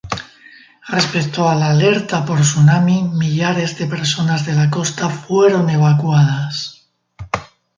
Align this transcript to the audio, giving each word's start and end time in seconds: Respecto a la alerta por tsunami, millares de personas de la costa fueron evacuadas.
Respecto 0.87 1.47
a 1.47 1.53
la 1.53 1.69
alerta 1.69 2.25
por 2.27 2.39
tsunami, 2.41 3.03
millares 3.23 3.77
de 3.77 3.85
personas 3.85 4.47
de 4.47 4.53
la 4.55 4.67
costa 4.71 5.09
fueron 5.09 5.69
evacuadas. 5.69 6.55